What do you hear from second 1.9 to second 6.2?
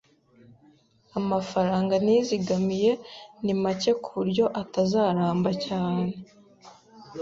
nizigamiye ni make kuburyo atazaramba cyane.